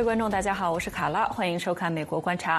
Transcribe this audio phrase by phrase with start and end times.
[0.00, 2.58] 各位观众，大家好，我是卡拉，欢迎收看《美国观察》。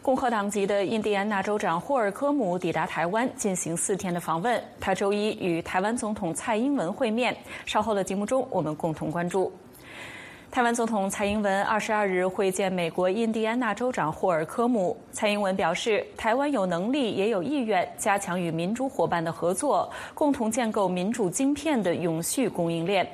[0.00, 7.36] 共和党籍的印第安纳州长霍尔科姆抵达台湾进行四天的访问，他周一与台湾总统蔡英文会面。
[7.66, 9.52] 稍后的节目中，我们共同关注。
[10.50, 14.96] 台湾总统蔡英文二十二日会见美国印第安纳州长霍尔科姆。
[15.12, 23.06] 蔡英文表示，台湾有能力也有意愿加强与民主伙伴的合作，共同建构民主晶片的永续供应链。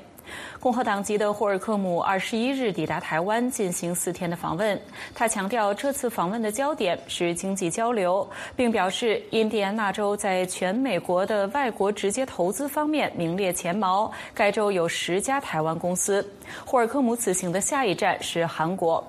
[0.61, 4.81] 共和党籍的霍尔克姆二十一日抵达台湾进行四天的访问。
[5.15, 14.11] 他强调，这次访问的焦点是经济交流，并表示，印第安纳州在全美国的外国直接投资方面名列前茅。
[14.35, 16.27] 该州有十家台湾公司。
[16.65, 19.03] 霍尔克姆此行的下一站是韩国。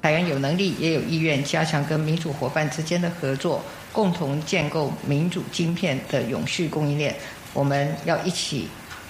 [0.00, 3.60] 台湾有能力也有意愿加强跟民主伙伴之间的合作，
[3.92, 7.14] 共同建构民主晶片的永续供应链。
[7.52, 8.68] 我们要一起。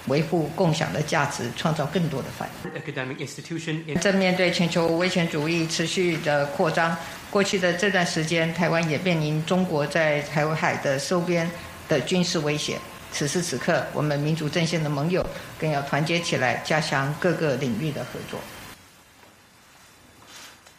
[0.09, 4.01] 维护共享的价值，创造更多的繁荣。
[4.01, 6.97] 正面对全球威权主义持续的扩张，
[7.31, 11.51] 过去的这段时间，台湾也面临中国在台湾海的收编
[11.89, 12.79] 的军事威胁。
[13.11, 15.25] 此时此刻，我们民主阵线的盟友
[15.59, 18.39] 更要团结起来，加强各个领域的合作。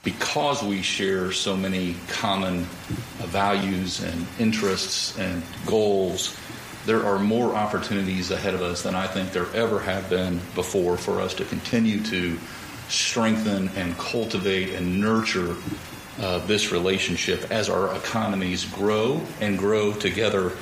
[0.01, 2.65] Because we share so many common
[3.33, 6.29] values and interests and goals.
[6.89, 10.97] There are more opportunities ahead of us than I think there ever have been before
[10.97, 12.35] for us to continue to
[12.87, 15.55] strengthen and cultivate and nurture
[16.19, 20.53] uh, this relationship as our economies grow and grow together.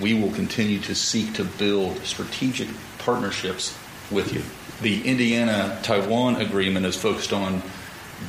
[0.00, 3.76] We will continue to seek to build strategic partnerships
[4.12, 4.42] with you.
[4.82, 7.60] The Indiana Taiwan agreement is focused on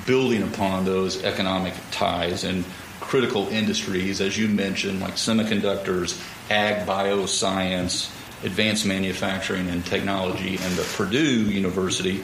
[0.08, 2.66] building upon those economic ties and
[3.08, 8.12] critical industries, as you mentioned, like semiconductors, ag bioscience,
[8.44, 12.24] advanced manufacturing and technology, and the Purdue University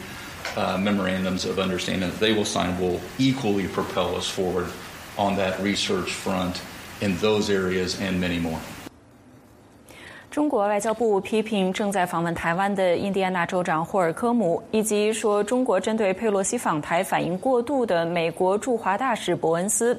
[0.56, 4.68] uh, memorandums of understanding that they will sign will equally propel us forward
[5.16, 6.60] on that research front
[7.00, 8.60] in those areas and many more.
[10.34, 19.96] 中国外交部批评正在访问台湾的印第安纳州长霍尔科姆，以及说中国针对佩洛西访台反应过度的美国驻华大使伯恩斯。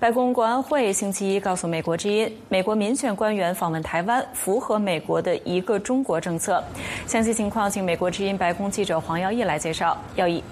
[0.00, 6.64] 白宫国安会星期一告诉美国之音，美国民选官员访问台湾符合美国的一个中国政策。
[7.06, 9.94] 详细情况，请美国之音白宫记者黄耀义来介绍。
[10.14, 10.42] 耀义。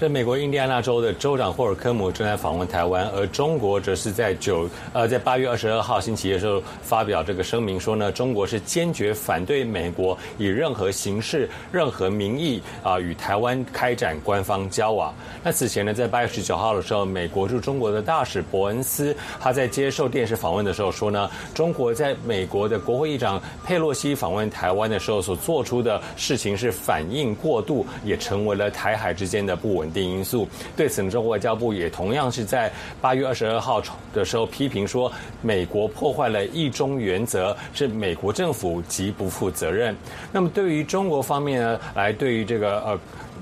[0.00, 15.14] 在美国印第安纳州的州长霍尔科姆正在访问台湾，而中国则是在九呃在八月二十二号星期一的时候发表这个声明，说呢中国是坚决反对美国以任何形式、任何名义啊与台湾开展官方交往。
[15.44, 29.89] 那此前呢，在八月十九号的时候，美国驻中国的大使伯恩斯他在接受电视访问的时候说呢，中国在美国的国会议长佩洛西访问台湾的时候所做出的事情是反应过度，也成为了台海之间的不稳。
[29.90, 30.48] 定因素。
[30.76, 32.70] 对此呢，中国外交部也同样是在
[33.00, 35.10] 八月二十二号的时候批评说，
[35.42, 39.96] 美国破坏了一中原则，是美国政府极不负责任。
[40.32, 42.98] 那么，对于中国方面呢，来对于这个呃。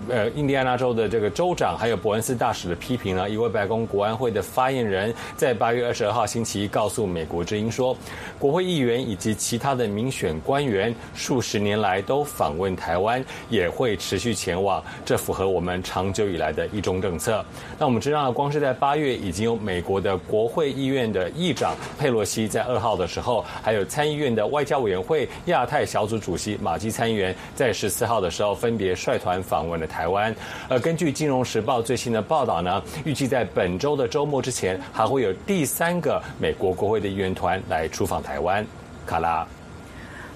[0.09, 7.97] 呃，印第安纳州的这个州长还有伯恩斯大使的批评呢，一位白宫国安会的发言人，在八月二十二号星期一告诉美国之音说，
[8.39, 17.45] 国会议员以及其他的民选官员数十年来都访问台湾，也会持续前往，这符合我们长久以来的一中政策。
[17.79, 29.88] 那我们知道，光是在八月已经有美国的国会议院的议长佩洛西在二号的时候，还有参议院的外交委员会亚太小组主席马基参议员在十四号的时候分别率团访问了。
[29.89, 30.35] 台湾，
[30.69, 38.65] 呃根据《金融时报》最新的报道呢，预计在本周的周末之前，还会有第三个美国国会的议员团来出访台湾。
[39.07, 39.47] 卡拉，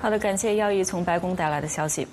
[0.00, 2.08] 好的，感谢耀义从白宫带来的消息。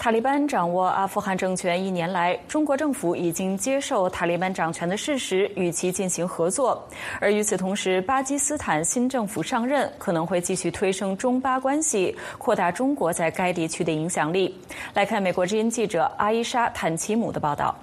[0.00, 6.82] 塔利班掌握阿富汗政权一年来，中国政府已经接受塔利班掌权的事实，与其进行合作。
[7.20, 14.58] 而与此同时，巴基斯坦新政府上任，可能会继续推升中巴关系，扩大中国在该地区的影响力。
[14.94, 17.76] 来看美国之音记者阿伊莎·坦奇姆的报道。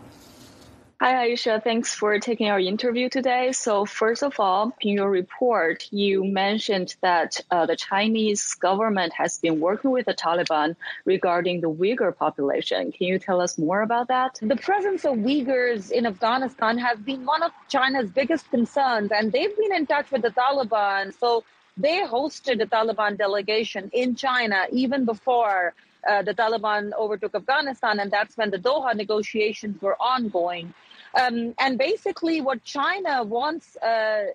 [0.99, 1.63] Hi, Aisha.
[1.63, 3.51] Thanks for taking our interview today.
[3.51, 9.37] So, first of all, in your report, you mentioned that uh, the Chinese government has
[9.37, 12.91] been working with the Taliban regarding the Uyghur population.
[12.91, 14.39] Can you tell us more about that?
[14.41, 19.55] The presence of Uyghurs in Afghanistan has been one of China's biggest concerns, and they've
[19.55, 21.13] been in touch with the Taliban.
[21.19, 21.43] So,
[21.77, 25.75] they hosted a Taliban delegation in China even before
[26.07, 30.73] uh, the Taliban overtook Afghanistan, and that's when the Doha negotiations were ongoing.
[31.19, 34.25] Um, and basically, what China wants uh,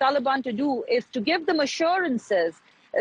[0.00, 2.54] Taliban to do is to give them assurances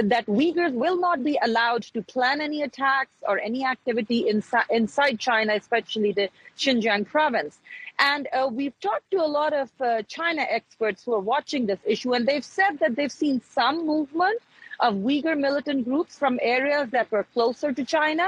[0.04, 5.20] that Uyghurs will not be allowed to plan any attacks or any activity inside, inside
[5.20, 7.60] China, especially the Xinjiang province.
[7.98, 11.80] And uh, we've talked to a lot of uh, China experts who are watching this
[11.86, 14.40] issue, and they've said that they've seen some movement
[14.80, 18.28] of Uyghur militant groups from areas that were closer to China.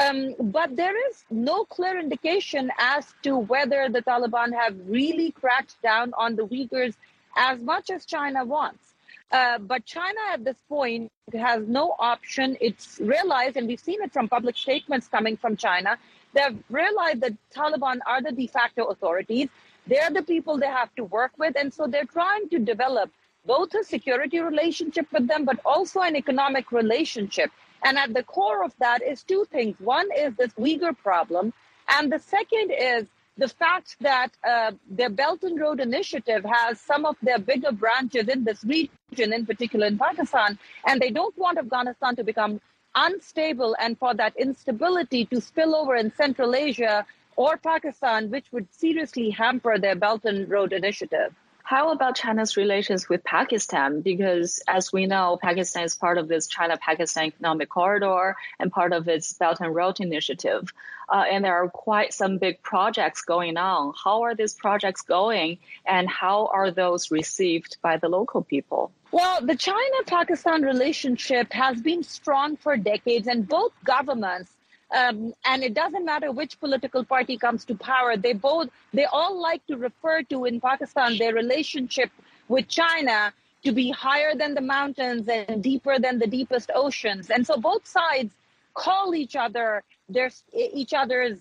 [0.00, 5.80] Um, but there is no clear indication as to whether the Taliban have really cracked
[5.82, 6.94] down on the Uyghurs
[7.36, 8.94] as much as China wants.
[9.30, 12.56] Uh, but China at this point has no option.
[12.60, 15.98] It's realized, and we've seen it from public statements coming from China,
[16.34, 19.48] they've realized that Taliban are the de facto authorities.
[19.86, 21.56] They're the people they have to work with.
[21.58, 23.10] And so they're trying to develop
[23.44, 27.50] both a security relationship with them, but also an economic relationship.
[27.84, 29.76] And at the core of that is two things.
[29.80, 31.52] One is this Uyghur problem.
[31.88, 33.06] And the second is
[33.36, 38.28] the fact that uh, their Belt and Road Initiative has some of their bigger branches
[38.28, 42.60] in this region, in particular in Pakistan, and they don't want Afghanistan to become
[42.94, 47.06] unstable and for that instability to spill over in Central Asia
[47.36, 51.34] or Pakistan, which would seriously hamper their Belt and Road Initiative.
[51.72, 54.02] How about China's relations with Pakistan?
[54.02, 59.08] Because as we know, Pakistan is part of this China-Pakistan Economic Corridor and part of
[59.08, 60.70] its Belt and Road Initiative.
[61.08, 63.94] Uh, and there are quite some big projects going on.
[64.04, 68.92] How are these projects going and how are those received by the local people?
[69.10, 74.52] Well, the China-Pakistan relationship has been strong for decades and both governments
[74.92, 78.16] um, and it doesn't matter which political party comes to power.
[78.16, 82.10] They both, they all like to refer to in Pakistan their relationship
[82.48, 83.32] with China
[83.64, 87.30] to be higher than the mountains and deeper than the deepest oceans.
[87.30, 88.32] And so both sides
[88.74, 91.38] call each other their each other's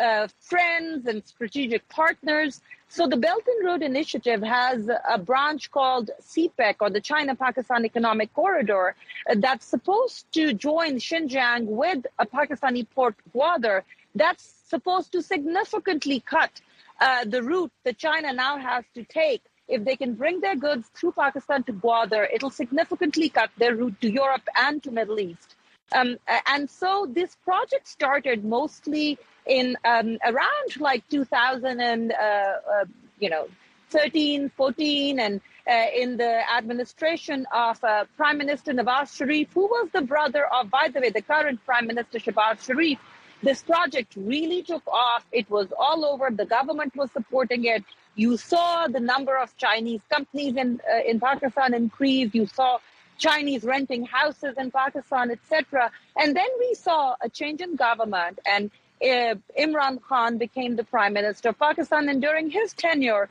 [0.00, 2.60] uh, friends and strategic partners.
[2.88, 8.32] So the Belt and Road Initiative has a branch called CPEC or the China-Pakistan Economic
[8.34, 8.94] Corridor
[9.28, 13.82] uh, that's supposed to join Xinjiang with a Pakistani port Gwadar
[14.14, 16.60] that's supposed to significantly cut
[17.00, 19.42] uh, the route that China now has to take.
[19.68, 24.00] If they can bring their goods through Pakistan to Gwadar, it'll significantly cut their route
[24.02, 25.56] to Europe and to Middle East.
[25.94, 32.84] Um, and so this project started mostly in um, around like 2000 and uh, uh,
[33.18, 33.48] you know
[33.90, 39.88] 13, 14, and uh, in the administration of uh, Prime Minister Nawaz Sharif, who was
[39.92, 42.98] the brother of, by the way, the current Prime Minister Shehbaz Sharif.
[43.42, 45.24] This project really took off.
[45.30, 46.30] It was all over.
[46.30, 47.84] The government was supporting it.
[48.14, 52.30] You saw the number of Chinese companies in uh, in Pakistan increase.
[52.32, 52.78] You saw
[53.22, 55.90] Chinese renting houses in Pakistan, etc.
[56.20, 58.70] And then we saw a change in government, and
[59.00, 59.34] uh,
[59.64, 62.08] Imran Khan became the prime minister of Pakistan.
[62.08, 63.28] And during his tenure,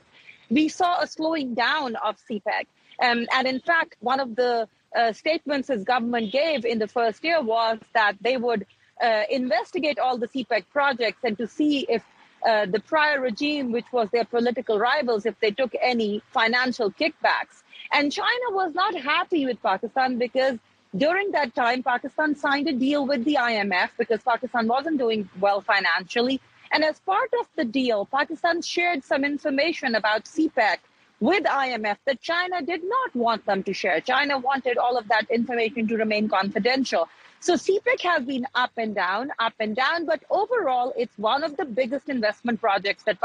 [0.50, 2.66] we saw a slowing down of CPEC.
[3.02, 7.24] Um, and in fact, one of the uh, statements his government gave in the first
[7.24, 8.66] year was that they would
[9.02, 12.04] uh, investigate all the CPEC projects and to see if
[12.48, 17.64] uh, the prior regime, which was their political rivals, if they took any financial kickbacks.
[17.92, 20.58] And China was not happy with Pakistan because
[20.96, 25.62] during that time, Pakistan signed a deal with the IMF because Pakistan wasn't doing well
[25.62, 26.40] financially.
[26.72, 30.78] And as part of the deal, Pakistan shared some information about CPEC
[31.20, 34.02] with IMF that China did not want them to share.
[34.02, 37.08] China wanted all of that information to remain confidential.
[37.42, 41.58] So CPEC has been up and down, up and down, but overall, it's one of
[41.58, 43.18] the biggest investment projects that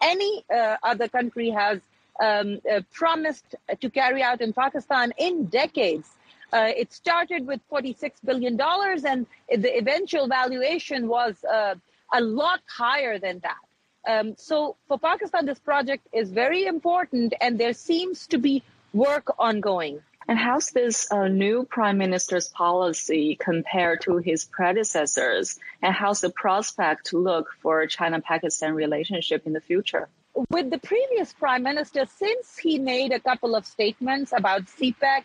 [0.00, 1.80] any uh, other country has
[2.20, 6.08] um, uh, promised to carry out in Pakistan in decades.
[6.52, 11.74] Uh, it started with $46 billion, and the eventual valuation was uh,
[12.12, 13.58] a lot higher than that.
[14.06, 19.34] Um, so for Pakistan, this project is very important, and there seems to be work
[19.38, 20.00] ongoing.
[20.28, 25.58] And how's this uh, new prime minister's policy compared to his predecessors?
[25.82, 30.08] And how's the prospect look for China-Pakistan relationship in the future?
[30.50, 35.22] With the previous prime minister, since he made a couple of statements about CPEC,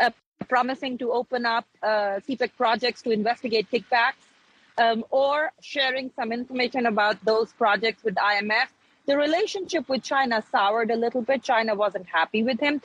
[0.00, 0.10] uh,
[0.48, 4.22] promising to open up uh, CPEC projects to investigate kickbacks
[4.78, 8.68] um, or sharing some information about those projects with IMF.
[9.06, 11.42] The relationship with China soured a little bit.
[11.42, 12.80] China wasn't happy with him.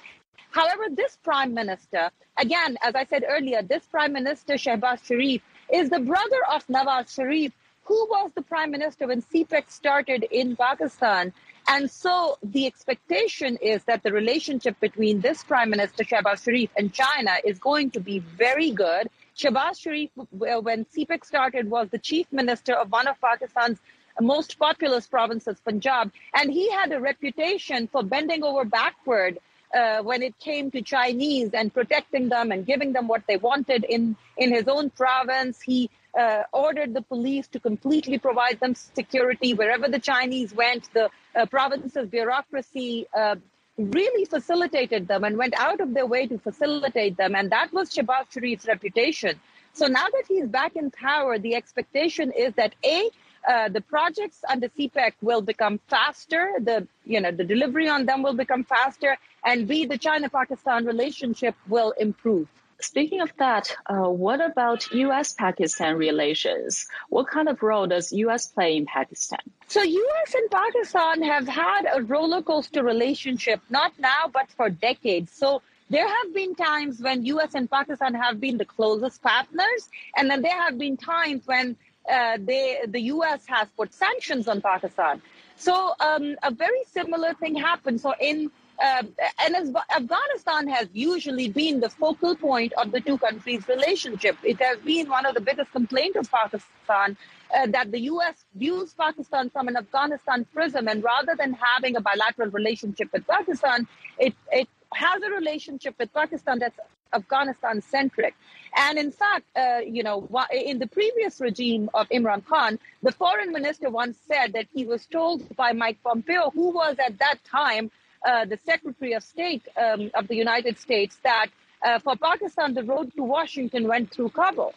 [0.50, 5.41] However, this prime minister, again, as I said earlier, this prime minister, Shehbaz Sharif,
[5.72, 7.51] is the brother of Nawaz Sharif,
[7.84, 11.34] who was the prime minister when CPEC started in Pakistan.
[11.68, 16.94] And so the expectation is that the relationship between this Prime Minister Shehbaz Sharif and
[16.94, 19.10] China is going to be very good.
[19.38, 23.80] Shehbaz Sharif, when CPEC started, was the chief minister of one of Pakistan's
[24.22, 29.38] most populous provinces, Punjab, and he had a reputation for bending over backward
[29.76, 33.84] uh, when it came to Chinese and protecting them and giving them what they wanted
[33.84, 35.62] in, in his own province.
[35.62, 40.92] He uh, ordered the police to completely provide them security wherever the Chinese went.
[40.94, 43.36] The uh, province's bureaucracy uh,
[43.78, 47.36] really facilitated them and went out of their way to facilitate them.
[47.36, 49.40] And that was Shehbaz Sharif's reputation.
[49.74, 53.10] So now that he's back in power, the expectation is that A,
[53.48, 56.52] uh, the projects under CPEC will become faster.
[56.60, 61.56] The you know the delivery on them will become faster, and B, the China-Pakistan relationship
[61.68, 62.48] will improve.
[62.79, 66.88] Speaking of that, uh, what about U.S.-Pakistan relations?
[67.10, 68.48] What kind of role does U.S.
[68.48, 69.39] play in Pakistan?
[69.67, 70.36] So U.S.
[70.36, 75.31] and Pakistan have had a roller coaster relationship, not now, but for decades.
[75.31, 77.55] So there have been times when U.S.
[77.55, 81.75] and Pakistan have been the closest partners, and then there have been times when
[82.12, 83.46] uh, they, the U.S.
[83.48, 85.22] has put sanctions on Pakistan.
[85.55, 88.01] So um, a very similar thing happened.
[88.01, 89.03] So in uh,
[89.43, 94.38] and as Afghanistan has usually been the focal point of the two countries' relationship.
[94.43, 97.17] It has been one of the biggest complaints of Pakistan
[97.55, 98.36] uh, that the U.S.
[98.55, 103.88] views Pakistan from an Afghanistan prism, and rather than having a bilateral relationship with Pakistan,
[104.19, 106.79] it, it has a relationship with Pakistan that's
[107.13, 108.36] Afghanistan centric.
[108.75, 113.51] And in fact, uh, you know, in the previous regime of Imran Khan, the foreign
[113.51, 117.89] minister once said that he was told by Mike Pompeo, who was at that time
[118.27, 121.48] uh, the Secretary of State um, of the United States, that
[121.81, 124.74] uh, for Pakistan, the road to Washington went through Kabul.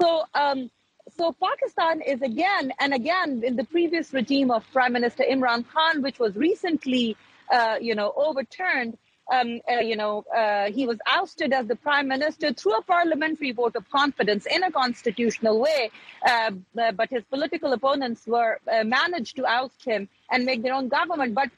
[0.00, 0.70] So, um,
[1.16, 6.02] so Pakistan is again and again in the previous regime of Prime Minister Imran Khan,
[6.02, 7.16] which was recently,
[7.52, 8.96] uh, you know, overturned
[9.32, 13.52] um, uh, you know, uh, he was ousted as the prime minister through a parliamentary
[13.52, 15.90] vote of confidence in a constitutional way.
[16.26, 21.34] Uh, but his political opponents were managed to oust him and make their own government.
[21.34, 21.50] But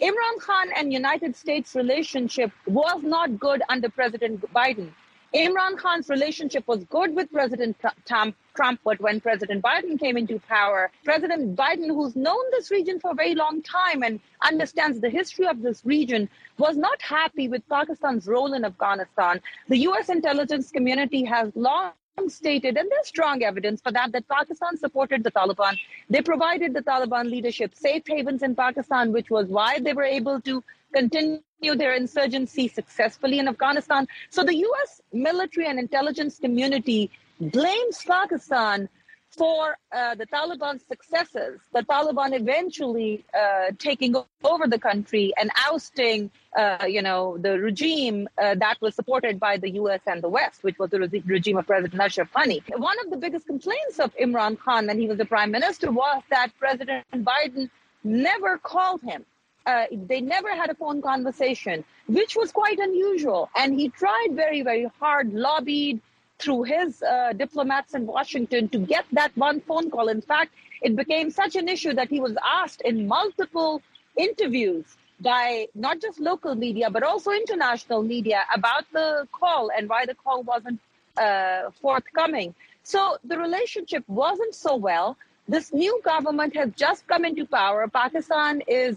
[0.00, 4.90] Imran Khan and United States relationship was not good under President Biden.
[5.34, 8.36] Imran Khan's relationship was good with President Trump,
[8.84, 13.14] but when President Biden came into power, President Biden, who's known this region for a
[13.14, 18.26] very long time and understands the history of this region, was not happy with Pakistan's
[18.26, 19.40] role in Afghanistan.
[19.68, 20.10] The U.S.
[20.10, 21.92] intelligence community has long
[22.28, 25.78] stated, and there's strong evidence for that, that Pakistan supported the Taliban.
[26.08, 30.40] They provided the Taliban leadership safe havens in Pakistan, which was why they were able
[30.42, 34.08] to continue their insurgency successfully in Afghanistan.
[34.30, 35.02] So the U.S.
[35.12, 38.88] military and intelligence community blames Pakistan
[39.36, 46.30] for uh, the Taliban's successes, the Taliban eventually uh, taking over the country and ousting,
[46.56, 50.00] uh, you know, the regime uh, that was supported by the U.S.
[50.06, 52.62] and the West, which was the re- regime of President Ashraf Ghani.
[52.78, 56.22] One of the biggest complaints of Imran Khan when he was the prime minister was
[56.30, 57.68] that President Biden
[58.04, 59.24] never called him
[59.66, 63.50] uh, they never had a phone conversation, which was quite unusual.
[63.56, 66.00] And he tried very, very hard, lobbied
[66.38, 70.08] through his uh, diplomats in Washington to get that one phone call.
[70.08, 70.52] In fact,
[70.82, 73.82] it became such an issue that he was asked in multiple
[74.16, 74.84] interviews
[75.20, 80.14] by not just local media, but also international media about the call and why the
[80.14, 80.78] call wasn't
[81.16, 82.54] uh, forthcoming.
[82.82, 85.16] So the relationship wasn't so well.
[85.48, 87.88] This new government has just come into power.
[87.88, 88.96] Pakistan is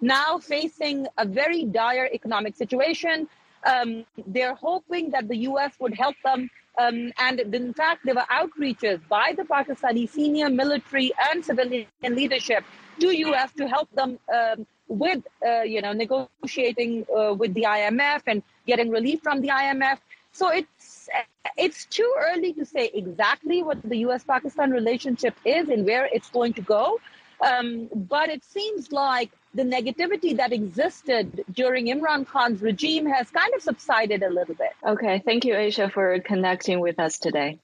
[0.00, 3.28] now facing a very dire economic situation.
[3.66, 5.74] Um, they're hoping that the U.S.
[5.80, 6.50] would help them.
[6.78, 12.64] Um, and in fact, there were outreaches by the Pakistani senior military and civilian leadership
[13.00, 13.52] to U.S.
[13.54, 18.90] to help them um, with, uh, you know, negotiating uh, with the IMF and getting
[18.90, 19.98] relief from the IMF.
[20.32, 21.08] So it's
[21.56, 26.52] it's too early to say exactly what the U.S.-Pakistan relationship is and where it's going
[26.54, 27.00] to go.
[27.40, 33.52] Um, but it seems like the negativity that existed during Imran Khan's regime has kind
[33.54, 34.72] of subsided a little bit.
[34.84, 37.58] Okay, thank you, Aisha, for connecting with us today.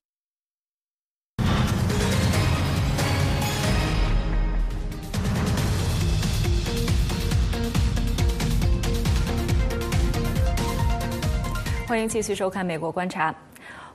[11.93, 12.09] 欢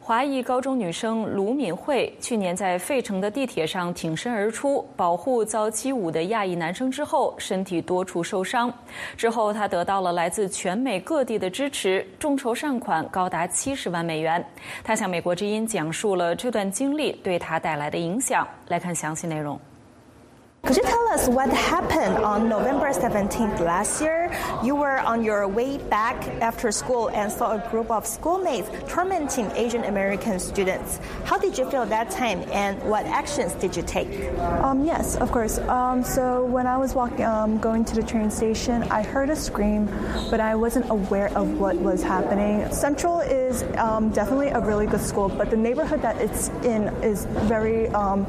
[0.08, 8.74] 华裔高中女生卢敏慧去年在费城的地铁上挺身而出，保护遭欺侮的亚裔男生之后，身体多处受伤。
[9.18, 14.42] 之后，她得到了来自全美各地的支持，众筹善款高达七十万美元。
[14.82, 18.48] 她向美国之音讲述了这段经历对她带来的影响。
[18.70, 19.60] 来看详细内容。
[20.68, 24.30] Could you tell us what happened on November 17th last year?
[24.62, 29.50] You were on your way back after school and saw a group of schoolmates tormenting
[29.52, 31.00] Asian American students.
[31.24, 34.10] How did you feel that time and what actions did you take?
[34.40, 35.58] Um, yes, of course.
[35.58, 39.38] Um, so when I was walking, um, going to the train station, I heard a
[39.38, 39.86] scream,
[40.30, 42.70] but I wasn't aware of what was happening.
[42.74, 47.24] Central is um, definitely a really good school, but the neighborhood that it's in is
[47.48, 48.26] very um,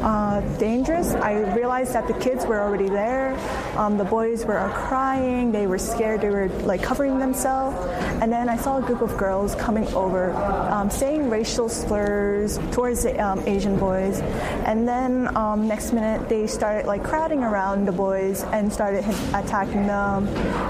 [0.00, 1.14] uh, dangerous.
[1.14, 3.38] I realized that the kids were already there.
[3.76, 5.52] Um, the boys were crying.
[5.52, 6.20] They were scared.
[6.20, 7.76] They were like covering themselves.
[8.22, 13.04] And then I saw a group of girls coming over, um, saying racial slurs towards
[13.04, 14.20] the um, Asian boys.
[14.64, 19.86] And then um, next minute they started like crowding around the boys and started attacking
[19.86, 20.26] them.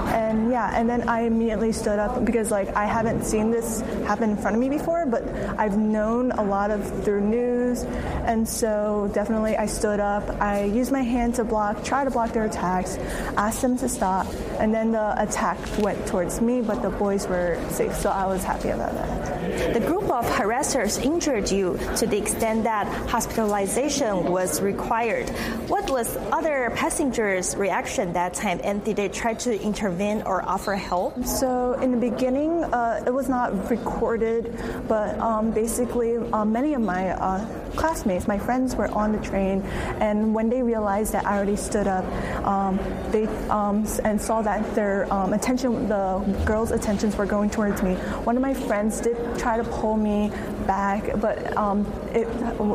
[0.09, 4.31] And yeah, and then I immediately stood up because like I haven't seen this happen
[4.31, 5.23] in front of me before, but
[5.57, 7.83] I've known a lot of through news,
[8.25, 10.23] and so definitely I stood up.
[10.39, 12.95] I used my hand to block, try to block their attacks,
[13.35, 14.25] asked them to stop,
[14.61, 18.45] and then the attack went towards me, but the boys were safe, so I was
[18.45, 19.73] happy about that.
[19.73, 25.27] The group of harassers injured you to the extent that hospitalization was required.
[25.67, 30.75] What was other passengers' reaction that time, and did they try to intervene or offer
[30.75, 31.25] help?
[31.25, 34.55] So in the beginning, uh, it was not recorded,
[34.87, 37.43] but um, basically, uh, many of my uh,
[37.75, 39.61] classmates, my friends, were on the train,
[39.99, 42.05] and when they realized that I already stood up,
[42.45, 42.77] um,
[43.11, 47.95] they um, and saw that their um, attention, the girls' attentions were going towards me.
[48.23, 50.31] One of my friends did try to pull me
[50.65, 52.25] back, but um, it,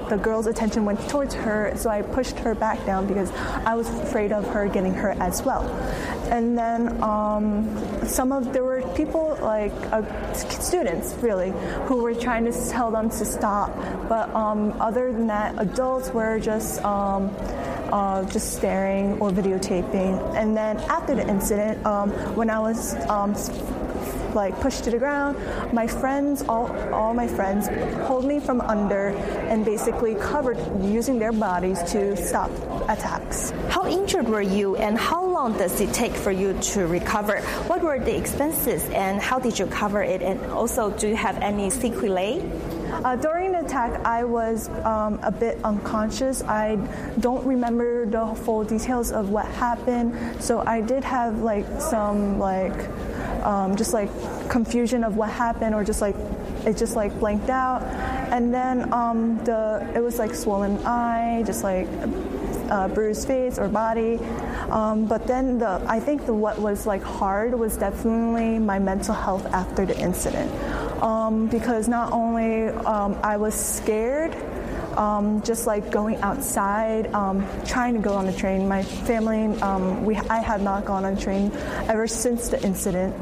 [0.09, 3.31] the girl's attention went towards her, so I pushed her back down because
[3.65, 5.63] I was afraid of her getting hurt as well.
[6.31, 11.53] And then um, some of there were people like uh, students really
[11.87, 13.75] who were trying to tell them to stop,
[14.09, 16.85] but um, other than that, adults were just.
[16.85, 17.35] Um,
[17.93, 20.35] uh, just staring or videotaping.
[20.35, 23.37] And then after the incident, um, when I was um,
[24.35, 25.39] like pushed to the ground.
[25.73, 27.69] My friends, all, all my friends,
[28.07, 29.09] pulled me from under
[29.49, 32.51] and basically covered using their bodies to stop
[32.89, 33.53] attacks.
[33.85, 37.43] How injured were you and how long does it take for you to recover?
[37.67, 40.23] What were the expenses and how did you cover it?
[40.23, 42.41] And also, do you have any sequelae?
[43.05, 46.43] Uh, during the attack, I was um, a bit unconscious.
[46.45, 46.77] I
[47.21, 52.89] don't remember the full details of what happened, so I did have like some like
[53.45, 54.09] um, just like
[54.49, 56.17] confusion of what happened or just like
[56.65, 57.83] it just like blanked out
[58.33, 61.87] and then um, the it was like swollen eye just like
[62.75, 64.19] uh, bruised face or body.
[64.71, 69.15] Um, but then the i think the what was like hard was definitely my mental
[69.15, 70.51] health after the incident.
[71.03, 74.33] Um, because not only um, i was scared
[74.97, 78.69] um, just like going outside, um, trying to go on the train.
[78.69, 81.53] My family, um, we I had not gone on a train
[81.89, 83.15] ever since the incident,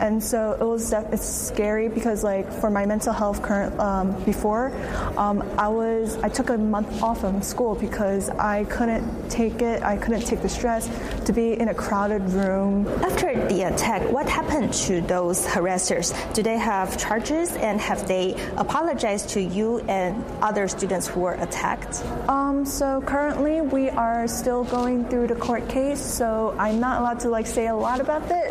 [0.00, 4.72] and so it was it's scary because like for my mental health current um, before,
[5.16, 9.82] um, I was I took a month off from school because I couldn't take it.
[9.82, 10.88] I couldn't take the stress
[11.24, 12.86] to be in a crowded room.
[13.02, 16.12] After the attack, what happened to those harassers?
[16.34, 21.34] Do they have charges and have they apologized to you and other students who were
[21.34, 22.04] attacked?
[22.28, 27.20] Um, so currently we are still going through the court case, so I'm not allowed
[27.20, 28.50] to like say a lot about it.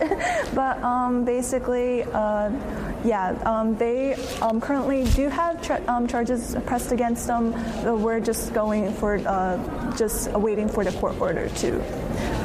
[0.56, 2.50] but um, basically, uh,
[3.04, 7.54] yeah, um, they um, currently do have tra- um, charges pressed against them.
[8.02, 11.82] We're just going for uh, just waiting for the court order to.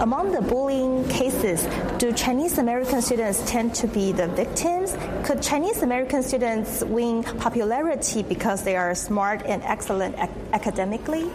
[0.00, 1.66] Among the bullying cases,
[1.98, 4.96] do Chinese American students tend to be the victims?
[5.24, 11.30] Could Chinese American students win popularity because they are smart and excellent ac- academically?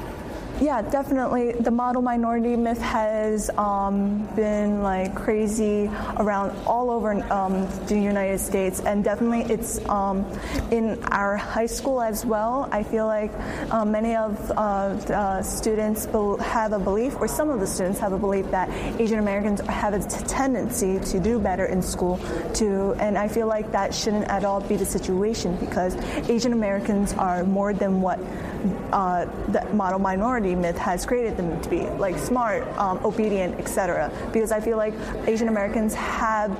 [0.61, 1.53] Yeah, definitely.
[1.53, 8.39] The model minority myth has um, been like crazy around all over um, the United
[8.39, 10.25] States, and definitely it's um,
[10.69, 12.67] in our high school as well.
[12.73, 13.31] I feel like
[13.71, 18.11] um, many of uh, uh, students have a belief, or some of the students have
[18.11, 22.19] a belief that Asian Americans have a tendency to do better in school.
[22.55, 25.95] To and I feel like that shouldn't at all be the situation because
[26.29, 28.19] Asian Americans are more than what
[28.91, 34.11] uh, the model minority myth has created them to be, like smart, um, obedient, etc.
[34.31, 34.93] Because I feel like
[35.27, 36.51] Asian Americans have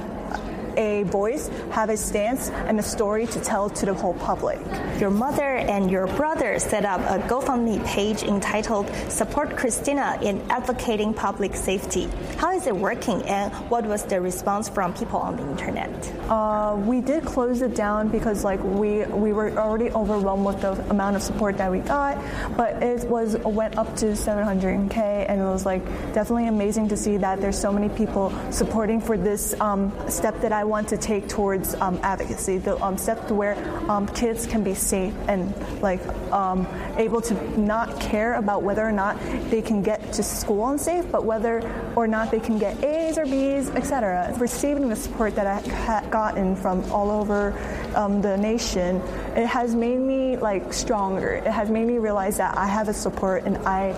[0.77, 4.59] a voice, have a stance, and a story to tell to the whole public.
[4.99, 11.13] Your mother and your brother set up a GoFundMe page entitled Support Christina in Advocating
[11.13, 12.09] Public Safety.
[12.37, 15.89] How is it working and what was the response from people on the internet?
[16.29, 20.71] Uh, we did close it down because like we we were already overwhelmed with the
[20.89, 22.17] amount of support that we got,
[22.55, 27.17] but it was went up to 700k and it was like definitely amazing to see
[27.17, 31.27] that there's so many people supporting for this um, step that I want to take
[31.27, 33.55] towards um, advocacy, the um, step where
[33.89, 36.67] um, kids can be safe and like um,
[36.97, 39.19] able to not care about whether or not
[39.49, 41.61] they can get to school unsafe, but whether
[41.95, 44.33] or not they can get A's or B's, etc.
[44.37, 47.53] Receiving the support that I had gotten from all over
[47.95, 48.97] um, the nation,
[49.35, 51.33] it has made me like stronger.
[51.33, 53.93] It has made me realize that I have a support and I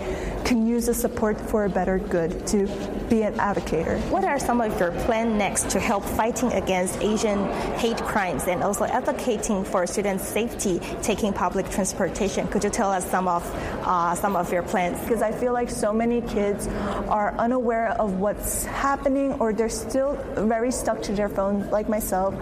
[0.46, 2.68] can use the support for a better good to
[3.12, 3.86] be an advocate.
[4.10, 7.46] What are some of your plans next to help fighting against Asian
[7.78, 12.48] hate crimes and also advocating for student safety taking public transportation?
[12.48, 13.44] Could you tell us some of
[13.84, 14.98] uh, some of your plans?
[15.02, 16.68] Because I feel like so many kids
[17.10, 22.34] are unaware of what's happening or they're still very stuck to their phones like myself,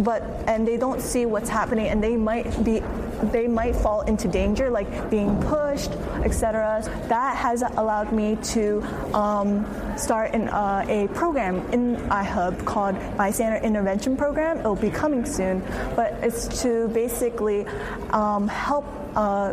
[0.00, 2.82] but and they don't see what's happening and they might be
[3.22, 5.90] they might fall into danger, like being pushed,
[6.24, 6.82] etc.
[7.08, 8.82] That has allowed me to
[9.14, 9.66] um,
[10.08, 14.58] start in, uh, a program in iHub called Bystander Intervention Program.
[14.58, 15.60] It'll be coming soon,
[15.94, 17.66] but it's to basically
[18.08, 19.52] um, help uh,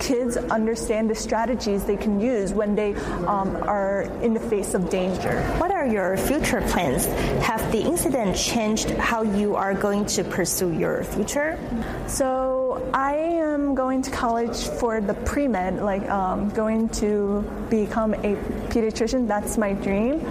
[0.00, 2.94] kids understand the strategies they can use when they
[3.26, 5.42] um, are in the face of danger.
[5.58, 7.04] What are your future plans?
[7.44, 11.58] Have the incident changed how you are going to pursue your future?
[12.06, 12.51] So
[12.92, 18.36] I am going to college for the pre med, like um, going to become a
[18.70, 19.26] pediatrician.
[19.26, 20.24] That's my dream.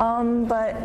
[0.00, 0.76] Um, but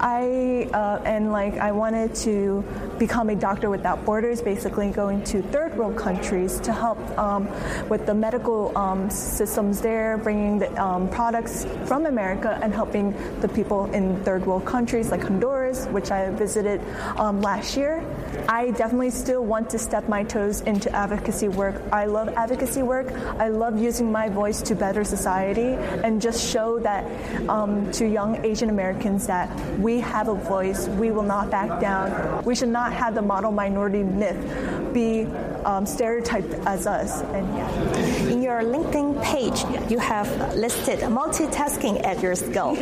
[0.00, 2.64] I uh, and like I wanted to
[2.98, 7.48] become a doctor without borders, basically going to third world countries to help um,
[7.88, 13.48] with the medical um, systems there, bringing the um, products from America and helping the
[13.48, 16.80] people in third world countries like Honduras, which I visited
[17.16, 18.04] um, last year.
[18.48, 21.82] I definitely still want to step my toes into advocacy work.
[21.92, 23.12] I love advocacy work.
[23.38, 27.04] I love using my voice to better society and just show that
[27.48, 30.86] um, to young Asian Americans that we have a voice.
[30.88, 32.44] We will not back down.
[32.44, 35.26] We should not have the model minority myth be
[35.64, 37.22] um, stereotyped as us.
[37.22, 38.28] And yeah.
[38.28, 42.76] In your LinkedIn page, you have listed multitasking at your skill.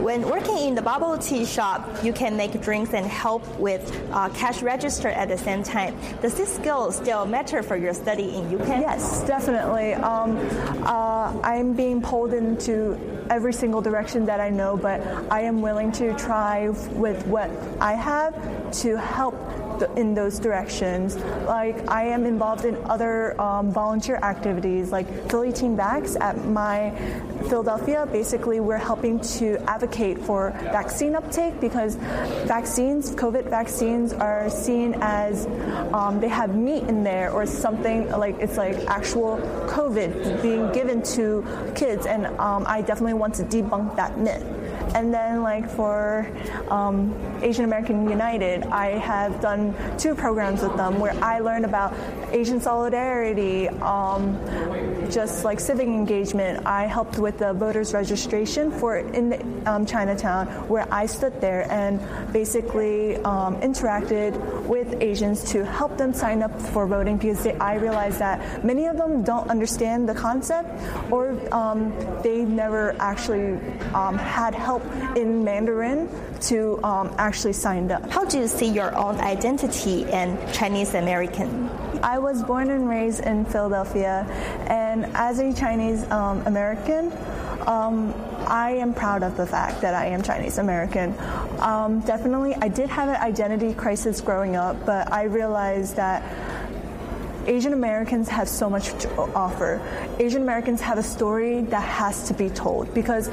[0.00, 4.28] When working in the bubble tea shop, you can make drinks and help with uh,
[4.30, 5.96] cash register at the same time.
[6.20, 8.80] Does this skill still matter for your study in UK?
[8.80, 9.94] Yes, definitely.
[9.94, 10.36] Um,
[10.84, 12.98] uh, I'm being pulled into
[13.30, 17.94] every single direction that I know, but I am willing to try with what I
[17.94, 18.34] have
[18.82, 19.34] to help
[19.96, 21.16] in those directions.
[21.46, 26.90] Like I am involved in other um, volunteer activities, like Philly Teen Vax at my
[27.48, 28.06] Philadelphia.
[28.10, 31.96] Basically, we're helping to advocate for vaccine uptake because
[32.46, 35.46] vaccines, COVID vaccines, are seen as
[35.92, 39.38] um, they have meat in there or something like it's like actual
[39.68, 44.44] COVID being given to kids, and um, I definitely want to debunk that myth.
[44.94, 46.30] And then, like for
[46.68, 51.94] um, Asian American United, I have done two programs with them where I learned about
[52.32, 54.38] Asian solidarity, um,
[55.10, 56.66] just like civic engagement.
[56.66, 62.00] I helped with the voters registration for in um, Chinatown, where I stood there and
[62.32, 64.32] basically um, interacted
[64.66, 68.86] with Asians to help them sign up for voting because they, I realized that many
[68.86, 70.68] of them don't understand the concept
[71.10, 73.58] or um, they never actually
[73.94, 74.84] um, had help
[75.16, 76.08] in Mandarin
[76.42, 78.08] to um, actually sign up.
[78.10, 81.68] How do you see your own identity and Chinese American?
[82.02, 84.26] I was born and raised in Philadelphia,
[84.66, 87.12] and as a Chinese um, American,
[87.66, 88.14] um,
[88.46, 91.14] I am proud of the fact that I am Chinese American.
[91.58, 96.22] Um, definitely, I did have an identity crisis growing up, but I realized that
[97.46, 99.80] Asian Americans have so much to offer.
[100.18, 103.28] Asian Americans have a story that has to be told because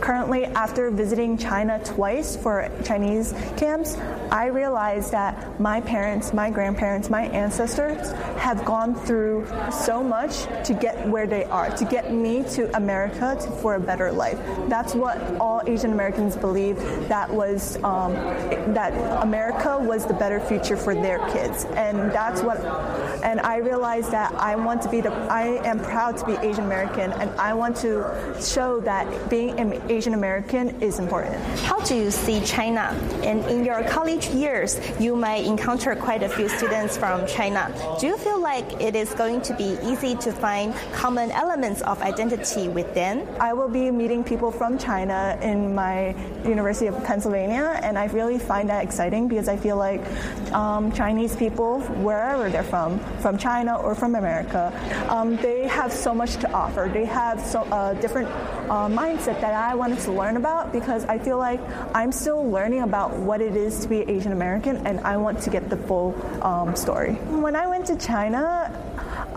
[0.00, 3.96] currently, after visiting China twice for Chinese camps,
[4.30, 10.74] I realized that my parents, my grandparents, my ancestors have gone through so much to
[10.74, 14.38] get where they are, to get me to America to, for a better life.
[14.68, 16.76] That's what all Asian Americans believe
[17.08, 18.14] that was um,
[18.74, 22.58] that America was the better future for their kids, and that's what.
[23.22, 25.12] And I realized that I want to be the.
[25.12, 29.80] I am proud to be Asian American, and I want to show that being an
[29.90, 31.36] Asian American is important.
[31.60, 32.96] How do you see China?
[33.22, 37.72] And in your college years, you might encounter quite a few students from China.
[38.00, 42.00] Do you feel like it is going to be easy to find common elements of
[42.02, 43.26] identity with them?
[43.40, 48.38] I will be meeting people from China in my University of Pennsylvania, and I really
[48.38, 50.00] find that exciting because I feel like
[50.52, 54.72] um, Chinese people, wherever they're from, from China or from America,
[55.08, 56.90] um, they have so much to offer.
[56.92, 58.28] They have so uh, different
[58.68, 61.60] uh, mindset that I wanted to learn about because I feel like
[61.94, 65.50] I'm still learning about what it is to be Asian American, and I want to
[65.50, 67.14] get the full um, story.
[67.14, 68.70] When I went to China,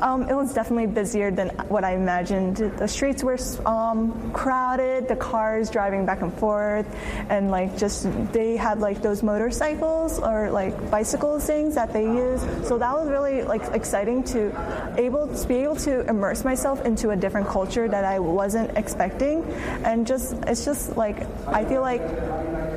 [0.01, 2.57] um, it was definitely busier than what I imagined.
[2.57, 6.87] The streets were um, crowded, the cars driving back and forth,
[7.29, 12.41] and like just they had like those motorcycles or like bicycle things that they use.
[12.67, 14.51] So that was really like exciting to
[14.97, 19.43] able to be able to immerse myself into a different culture that I wasn't expecting,
[19.83, 22.01] and just it's just like I feel like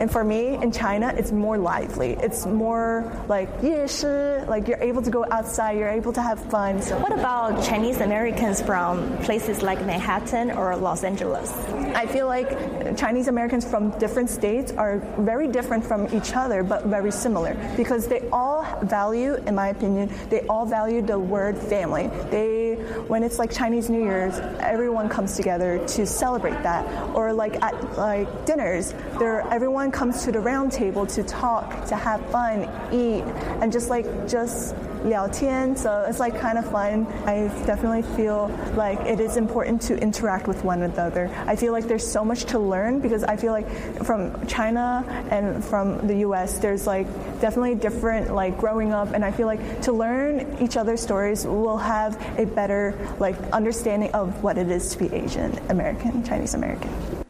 [0.03, 2.17] and for me, in China, it's more lively.
[2.21, 6.83] It's more like 夜市, like you're able to go outside, you're able to have fun.
[6.83, 6.99] So.
[6.99, 11.53] What about Chinese Americans from places like Manhattan or Los Angeles?
[11.95, 16.87] I feel like Chinese Americans from different states are very different from each other, but
[16.87, 22.09] very similar because they all value, in my opinion, they all value the word family.
[22.31, 22.75] They,
[23.09, 26.87] when it's like Chinese New Year's, everyone comes together to celebrate that.
[27.15, 31.97] Or like at like dinners, there everyone comes to the round table to talk, to
[31.97, 33.23] have fun, eat,
[33.61, 35.77] and just like just 聊天.
[35.77, 37.07] So it's like kind of fun.
[37.27, 41.31] I definitely feel like it is important to interact with one another.
[41.47, 43.69] I feel like there's so much to learn because I feel like
[44.05, 46.59] from China and from the U.S.
[46.59, 47.07] there's like
[47.41, 51.79] definitely different like growing up, and I feel like to learn each other's stories will
[51.79, 57.22] have a better like understanding of what it is to be Asian American, Chinese American.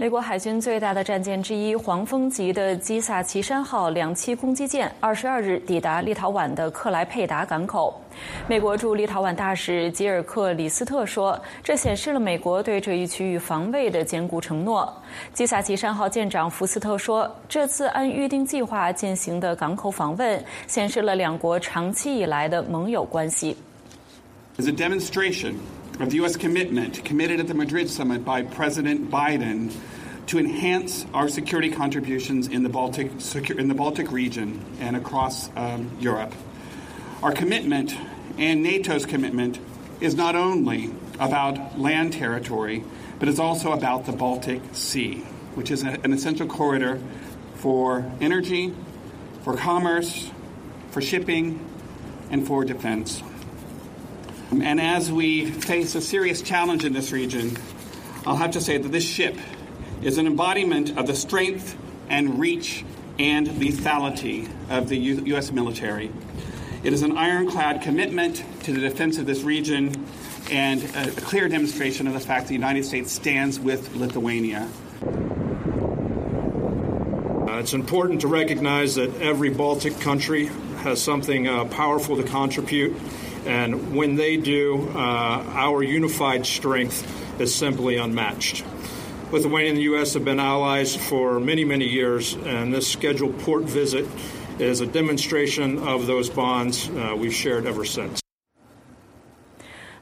[0.00, 8.00] 美国海军最大的战舰之一“黄蜂”级的基萨奇山号两栖攻击舰，二十二日抵达立陶宛的克莱佩达港口。
[8.46, 14.88] 美国驻立陶宛大使吉尔克里斯特说：“这显示了美国对这一区域防卫的坚固承诺。”
[15.34, 23.56] 基萨奇山号舰长福斯特说：“这次按预定计划进行的港口访问，显示了两国长期以来的盟友关系。”
[24.58, 25.54] As a demonstration.
[26.00, 26.36] Of the U.S.
[26.36, 29.74] commitment committed at the Madrid summit by President Biden
[30.26, 33.10] to enhance our security contributions in the Baltic,
[33.50, 36.34] in the Baltic region and across um, Europe.
[37.22, 37.96] Our commitment
[38.36, 39.58] and NATO's commitment
[40.00, 42.84] is not only about land territory,
[43.18, 45.16] but it's also about the Baltic Sea,
[45.54, 47.00] which is a, an essential corridor
[47.54, 48.72] for energy,
[49.42, 50.30] for commerce,
[50.90, 51.58] for shipping,
[52.30, 53.22] and for defense.
[54.50, 57.56] And as we face a serious challenge in this region,
[58.26, 59.36] I'll have to say that this ship
[60.02, 61.76] is an embodiment of the strength
[62.08, 62.84] and reach
[63.18, 65.52] and lethality of the U- U.S.
[65.52, 66.10] military.
[66.82, 70.06] It is an ironclad commitment to the defense of this region
[70.50, 74.68] and a, clear demonstration of the fact that the United States stands with Lithuania.
[77.46, 80.46] Uh, it's important to recognize that every Baltic country
[80.78, 82.96] has something uh, powerful to contribute
[83.45, 87.03] and when they do, uh, our unified strength
[87.39, 88.63] is simply unmatched.
[89.31, 90.13] Lithuania and the U.S.
[90.13, 94.05] have been allies for many, many years, and this scheduled port visit
[94.59, 98.19] is a demonstration of those bonds uh, we've shared ever since.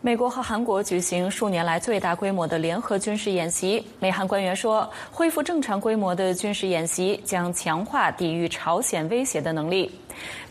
[0.03, 3.85] 美国和韩国举行数年来最大规模的联合军事演习。
[3.99, 9.91] 美韩官员说，恢复正常规模的军事演习将强化抵御朝鲜威胁的能力。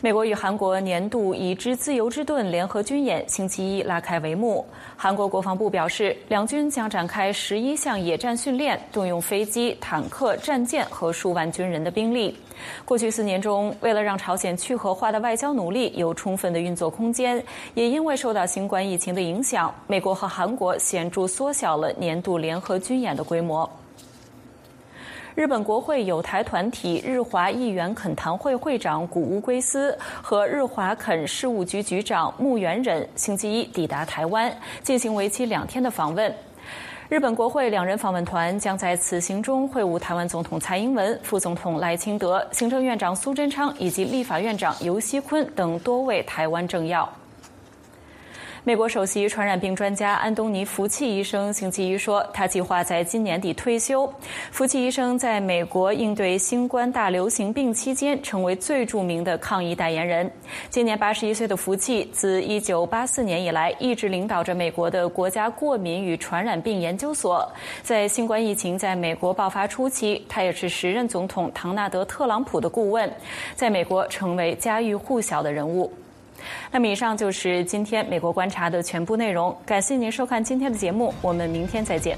[0.00, 4.64] 美国与韩国年度已知自由之盾联合军演星期一拉开帷幕。
[4.96, 12.36] 韩国国防部表示，两军将展开十一项野战训练，动用飞机、坦克、战舰和数万军人的兵力。
[12.84, 17.42] 过去四年中，为了让朝鲜去核化的外交努力有充分的运作空间，
[17.74, 23.68] 也因为受到新冠疫情的影响，美国和韩国显著缩小了年度联合军演的规模。
[25.36, 34.50] 日本国会有台团体日华议员恳谈会会长谷乌圭司和日华恳事务局局长木原忍星期一抵达台湾，
[34.82, 36.34] 进行为期两天的访问。
[37.10, 47.06] 日本国会两人访问团将在此行中会晤台湾总统蔡英文、副总统赖清德、行政院长苏贞昌以及立法院长游锡坤等多位台湾政要。
[48.66, 54.12] 美国首席传染病专家安东尼·福奇医生星期一说，他计划在今年底退休。
[54.50, 60.28] 福奇医生在美国应对新冠大流行病期间，成为最著名的抗疫代言人。
[60.68, 67.48] 今年八十一岁的福奇，自一九八四年以来，一直领导着美国的国家过敏与传染病研究所。
[67.84, 73.08] 在新冠疫情在美国爆发初期，他也是时任总统唐纳德·特朗普的顾问，
[73.54, 75.88] 在美国成为家喻户晓的人物。
[76.70, 79.56] 那么，以上就是今天美国观察的全部内容。
[79.64, 82.16] 感谢您收看今天的节目，我们明天再见。